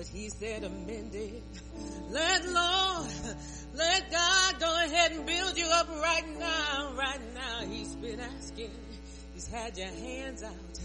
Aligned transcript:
but 0.00 0.08
he 0.08 0.30
said 0.30 0.62
to 0.62 0.70
mend 0.70 1.14
it. 1.14 1.42
Let 2.08 2.48
Lord, 2.48 3.10
let 3.74 4.10
God 4.10 4.58
go 4.58 4.84
ahead 4.86 5.12
and 5.12 5.26
build 5.26 5.58
you 5.58 5.66
up 5.66 5.90
right 5.90 6.38
now, 6.38 6.94
right 6.96 7.34
now. 7.34 7.66
He's 7.70 7.94
been 7.96 8.18
asking. 8.18 8.70
He's 9.34 9.46
had 9.46 9.76
your 9.76 9.88
hands 9.88 10.42
out. 10.42 10.80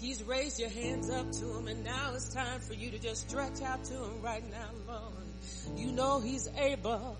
He's 0.00 0.20
raised 0.24 0.58
your 0.58 0.70
hands 0.70 1.10
up 1.10 1.30
to 1.30 1.56
him 1.56 1.68
and 1.68 1.84
now 1.84 2.10
it's 2.16 2.34
time 2.34 2.58
for 2.58 2.74
you 2.74 2.90
to 2.90 2.98
just 2.98 3.30
stretch 3.30 3.62
out 3.62 3.84
to 3.84 3.94
him 3.94 4.20
right 4.20 4.42
now, 4.50 4.70
Lord. 4.88 5.76
You 5.76 5.92
know 5.92 6.18
he's 6.18 6.48
able. 6.58 7.16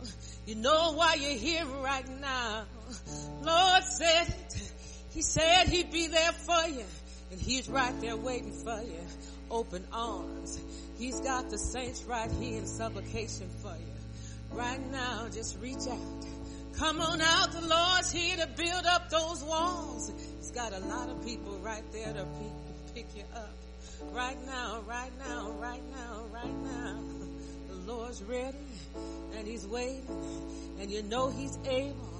You 0.46 0.56
know 0.56 0.94
why 0.94 1.14
you're 1.14 1.38
here 1.38 1.64
right 1.64 2.08
now. 2.20 2.64
Lord 3.42 3.84
said 3.84 4.28
it. 4.30 4.72
He 5.10 5.22
said 5.22 5.68
he'd 5.68 5.92
be 5.92 6.08
there 6.08 6.32
for 6.32 6.66
you 6.70 6.84
and 7.30 7.40
he's 7.40 7.68
right 7.68 7.98
there 8.00 8.16
waiting 8.16 8.52
for 8.52 8.80
you. 8.82 9.00
Open 9.50 9.84
arms. 9.92 10.60
He's 10.98 11.20
got 11.20 11.50
the 11.50 11.58
saints 11.58 12.04
right 12.04 12.30
here 12.30 12.58
in 12.58 12.66
supplication 12.66 13.48
for 13.62 13.74
you. 13.76 14.56
Right 14.56 14.80
now, 14.90 15.28
just 15.32 15.58
reach 15.60 15.86
out. 15.88 16.26
Come 16.78 17.00
on 17.00 17.20
out. 17.20 17.52
The 17.52 17.66
Lord's 17.66 18.12
here 18.12 18.36
to 18.36 18.46
build 18.46 18.86
up 18.86 19.08
those 19.08 19.42
walls. 19.42 20.12
He's 20.38 20.50
got 20.50 20.72
a 20.72 20.80
lot 20.80 21.08
of 21.08 21.24
people 21.24 21.58
right 21.58 21.82
there 21.92 22.12
to 22.12 22.26
pick 22.94 23.06
you 23.16 23.24
up. 23.34 23.54
Right 24.12 24.36
now, 24.46 24.82
right 24.86 25.12
now, 25.26 25.52
right 25.58 25.82
now, 25.90 26.24
right 26.32 26.62
now. 26.64 26.98
The 27.68 27.92
Lord's 27.92 28.22
ready 28.22 28.56
and 29.36 29.46
He's 29.46 29.66
waiting 29.66 30.06
and 30.80 30.90
you 30.90 31.02
know 31.02 31.30
He's 31.30 31.58
able. 31.66 32.16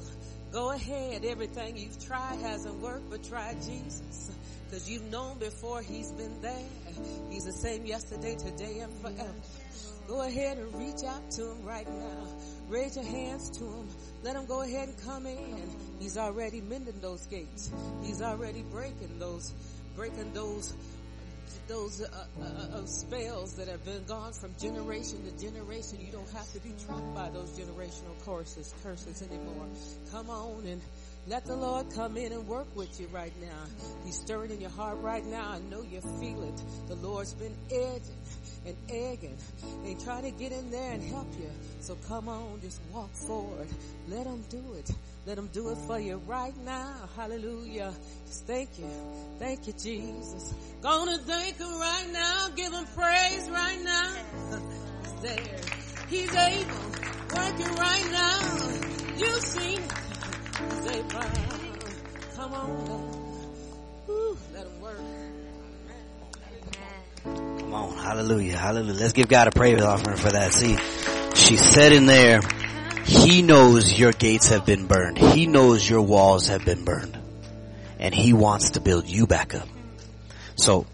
Go 0.53 0.71
ahead. 0.71 1.25
Everything 1.25 1.77
you've 1.77 2.03
tried 2.07 2.39
hasn't 2.41 2.81
worked, 2.81 3.11
but 3.11 3.25
try 3.25 3.55
Jesus. 3.55 4.31
Cause 4.71 4.89
you've 4.91 5.11
known 5.11 5.39
before 5.39 5.81
He's 5.81 6.11
been 6.13 6.41
there. 6.41 6.65
He's 7.31 7.45
the 7.45 7.53
same 7.53 7.87
yesterday, 7.87 8.37
today, 8.37 8.81
and 8.81 8.93
forever. 8.95 9.35
Go 10.09 10.23
ahead 10.23 10.59
and 10.59 10.75
reach 10.75 11.05
out 11.05 11.31
to 11.33 11.51
Him 11.51 11.65
right 11.65 11.89
now. 11.89 12.27
Raise 12.69 12.97
your 12.97 13.05
hands 13.05 13.51
to 13.59 13.65
Him. 13.65 13.89
Let 14.23 14.37
Him 14.37 14.47
go 14.47 14.63
ahead 14.63 14.89
and 14.89 15.03
come 15.03 15.27
in. 15.27 15.71
He's 16.01 16.17
already 16.17 16.61
mending 16.61 17.01
those 17.01 17.27
gates. 17.27 17.71
He's 18.03 18.23
already 18.23 18.63
breaking 18.63 19.19
those 19.19 19.53
breaking 19.95 20.33
those 20.33 20.75
those 21.69 22.01
uh, 22.03 22.27
uh, 22.41 22.77
uh, 22.77 22.87
spells 22.87 23.55
that 23.55 23.67
have 23.69 23.85
been 23.85 24.05
gone 24.05 24.33
from 24.33 24.55
generation 24.61 25.25
to 25.25 25.45
generation. 25.45 25.99
You 26.01 26.13
don't 26.13 26.31
have 26.31 26.53
to 26.53 26.61
be 26.61 26.73
trapped 26.87 27.15
by 27.15 27.29
those 27.31 27.51
generational 27.59 28.15
curses, 28.25 28.73
curses 28.83 29.23
anymore. 29.23 29.67
Come 30.13 30.31
on 30.31 30.65
and 30.67 30.81
let 31.29 31.45
the 31.45 31.57
Lord 31.57 31.91
come 31.93 32.17
in 32.17 32.33
and 32.33 32.47
work 32.47 32.69
with 32.77 33.01
you 33.01 33.09
right 33.09 33.33
now. 33.41 33.89
He's 34.05 34.17
stirring 34.17 34.53
in 34.53 34.61
your 34.61 34.71
heart 34.71 34.99
right 35.01 35.25
now. 35.25 35.51
I 35.51 35.59
know 35.59 35.83
you 35.83 36.01
feel 36.01 36.43
it. 36.45 36.63
The 36.89 36.95
Lord's 36.95 37.35
been 37.35 37.55
edging 37.71 38.01
and 38.65 38.77
egging 38.89 39.37
and 39.85 40.01
trying 40.05 40.23
to 40.23 40.31
get 40.31 40.53
in 40.53 40.71
there 40.71 40.93
and 40.93 41.03
help 41.03 41.27
you. 41.39 41.51
So 41.81 41.97
come 42.07 42.29
on, 42.29 42.61
just 42.61 42.81
walk 42.93 43.13
forward. 43.13 43.67
Let 44.09 44.27
him 44.27 44.45
do 44.51 44.63
it. 44.79 44.91
Let 45.27 45.37
him 45.37 45.49
do 45.53 45.71
it 45.71 45.79
for 45.79 45.99
you 45.99 46.21
right 46.27 46.57
now. 46.65 47.09
Hallelujah. 47.17 47.93
Just 48.29 48.47
thank 48.47 48.79
you. 48.79 48.89
Thank 49.41 49.67
you, 49.67 49.73
Jesus. 49.73 50.55
Gonna 50.81 51.19
thank 51.19 51.59
him 51.59 51.81
right 51.81 52.07
now. 52.13 52.49
Give 52.55 52.73
him 52.73 52.87
praise 52.95 53.51
right 53.51 53.83
now. 53.83 54.15
He's 55.03 55.23
there. 55.23 55.61
He's 56.09 56.35
able. 56.35 56.77
Working 57.35 57.75
right 57.75 58.09
now. 58.13 59.17
You've 59.19 59.43
seen 59.43 59.79
it. 59.81 60.06
Come 62.47 62.55
on. 62.55 62.87
Let 64.55 64.67
him 64.67 64.81
work. 64.81 65.01
Come 67.25 67.75
on. 67.75 67.99
Hallelujah. 67.99 68.57
Hallelujah. 68.57 69.01
Let's 69.01 69.15
give 69.15 69.27
God 69.27 69.49
a 69.49 69.51
praise 69.51 69.83
offering 69.83 70.17
for 70.17 70.31
that. 70.31 70.53
See, 70.53 70.77
she 71.35 71.57
said 71.57 71.93
in 71.93 72.07
there, 72.07 72.41
he 73.05 73.43
knows 73.43 73.99
your 73.99 74.13
gates 74.13 74.51
have 74.51 74.65
been 74.65 74.87
burned. 74.87 75.19
He 75.19 75.47
knows 75.47 75.91
your 75.91 76.03
walls 76.03 76.47
have 76.47 76.65
been 76.65 76.85
burned. 76.85 77.19
And 77.99 78.15
He 78.15 78.33
wants 78.33 78.71
to 78.71 78.81
build 78.81 79.09
you 79.09 79.27
back 79.27 79.57
up. 79.57 79.67
So, 80.55 80.87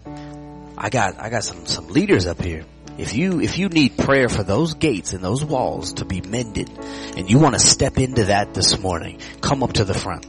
I 0.75 0.89
got, 0.89 1.19
I 1.19 1.29
got 1.29 1.43
some, 1.43 1.67
some 1.67 1.89
leaders 1.89 2.25
up 2.25 2.41
here. 2.41 2.65
If 2.97 3.13
you, 3.13 3.41
if 3.41 3.59
you 3.59 3.69
need 3.69 3.95
prayer 3.95 4.27
for 4.27 4.41
those 4.41 4.73
gates 4.73 5.13
and 5.13 5.23
those 5.23 5.45
walls 5.45 5.93
to 5.95 6.05
be 6.05 6.21
mended 6.21 6.71
and 7.15 7.29
you 7.29 7.37
want 7.37 7.53
to 7.53 7.59
step 7.59 7.99
into 7.99 8.25
that 8.25 8.55
this 8.55 8.79
morning, 8.79 9.19
come 9.41 9.61
up 9.61 9.73
to 9.73 9.83
the 9.83 9.93
front. 9.93 10.25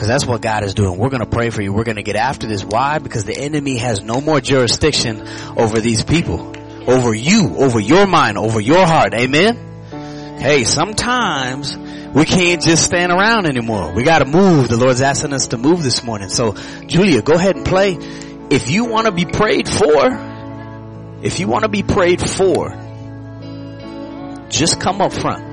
Cause 0.00 0.08
that's 0.08 0.24
what 0.24 0.40
God 0.40 0.64
is 0.64 0.72
doing. 0.72 0.96
We're 0.98 1.10
gonna 1.10 1.26
pray 1.26 1.50
for 1.50 1.60
you. 1.60 1.74
We're 1.74 1.84
gonna 1.84 2.02
get 2.02 2.16
after 2.16 2.46
this. 2.46 2.64
Why? 2.64 3.00
Because 3.00 3.26
the 3.26 3.36
enemy 3.36 3.76
has 3.76 4.00
no 4.00 4.22
more 4.22 4.40
jurisdiction 4.40 5.28
over 5.58 5.78
these 5.78 6.02
people. 6.02 6.56
Over 6.86 7.12
you, 7.12 7.54
over 7.58 7.78
your 7.78 8.06
mind, 8.06 8.38
over 8.38 8.60
your 8.60 8.86
heart. 8.86 9.12
Amen? 9.12 10.38
Hey, 10.40 10.64
sometimes 10.64 11.76
we 11.76 12.24
can't 12.24 12.62
just 12.62 12.82
stand 12.82 13.12
around 13.12 13.44
anymore. 13.44 13.92
We 13.92 14.02
gotta 14.02 14.24
move. 14.24 14.70
The 14.70 14.78
Lord's 14.78 15.02
asking 15.02 15.34
us 15.34 15.48
to 15.48 15.58
move 15.58 15.82
this 15.82 16.02
morning. 16.02 16.30
So, 16.30 16.54
Julia, 16.86 17.20
go 17.20 17.34
ahead 17.34 17.56
and 17.56 17.66
play. 17.66 17.98
If 18.50 18.70
you 18.70 18.86
want 18.86 19.04
to 19.04 19.12
be 19.12 19.26
prayed 19.26 19.68
for, 19.68 21.18
if 21.22 21.40
you 21.40 21.46
want 21.46 21.64
to 21.64 21.68
be 21.68 21.82
prayed 21.82 22.22
for, 22.26 22.70
just 24.48 24.80
come 24.80 25.02
up 25.02 25.12
front. 25.12 25.49